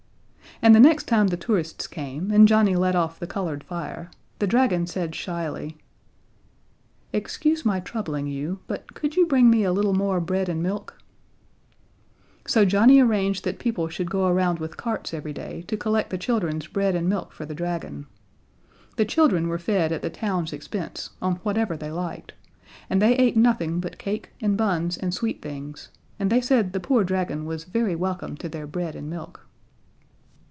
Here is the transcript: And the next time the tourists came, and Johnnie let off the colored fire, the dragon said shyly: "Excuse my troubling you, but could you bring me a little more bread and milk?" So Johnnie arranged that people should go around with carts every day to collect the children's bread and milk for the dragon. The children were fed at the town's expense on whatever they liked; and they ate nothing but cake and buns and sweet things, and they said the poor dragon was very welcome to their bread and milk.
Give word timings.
And 0.63 0.75
the 0.75 0.79
next 0.79 1.07
time 1.07 1.29
the 1.29 1.37
tourists 1.37 1.87
came, 1.87 2.29
and 2.29 2.47
Johnnie 2.47 2.75
let 2.75 2.95
off 2.95 3.17
the 3.17 3.25
colored 3.25 3.63
fire, 3.63 4.11
the 4.37 4.45
dragon 4.45 4.85
said 4.85 5.15
shyly: 5.15 5.79
"Excuse 7.11 7.65
my 7.65 7.79
troubling 7.79 8.27
you, 8.27 8.59
but 8.67 8.93
could 8.93 9.15
you 9.15 9.25
bring 9.25 9.49
me 9.49 9.63
a 9.63 9.71
little 9.71 9.95
more 9.95 10.19
bread 10.21 10.47
and 10.47 10.61
milk?" 10.61 10.99
So 12.45 12.63
Johnnie 12.63 12.99
arranged 12.99 13.43
that 13.43 13.57
people 13.57 13.87
should 13.89 14.11
go 14.11 14.27
around 14.27 14.59
with 14.59 14.77
carts 14.77 15.15
every 15.15 15.33
day 15.33 15.63
to 15.63 15.75
collect 15.77 16.11
the 16.11 16.17
children's 16.19 16.67
bread 16.67 16.93
and 16.93 17.09
milk 17.09 17.31
for 17.33 17.45
the 17.47 17.55
dragon. 17.55 18.05
The 18.97 19.05
children 19.05 19.47
were 19.47 19.57
fed 19.57 19.91
at 19.91 20.03
the 20.03 20.11
town's 20.11 20.53
expense 20.53 21.09
on 21.23 21.37
whatever 21.37 21.75
they 21.75 21.89
liked; 21.89 22.33
and 22.87 23.01
they 23.01 23.15
ate 23.17 23.35
nothing 23.37 23.79
but 23.79 23.97
cake 23.97 24.29
and 24.39 24.55
buns 24.55 24.95
and 24.95 25.11
sweet 25.11 25.41
things, 25.41 25.89
and 26.19 26.29
they 26.29 26.41
said 26.41 26.71
the 26.73 26.79
poor 26.79 27.03
dragon 27.03 27.45
was 27.45 27.63
very 27.63 27.95
welcome 27.95 28.37
to 28.37 28.47
their 28.49 28.67
bread 28.67 28.95
and 28.95 29.09
milk. 29.09 29.47